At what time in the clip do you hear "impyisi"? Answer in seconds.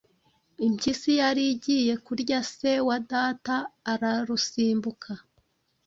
0.65-1.11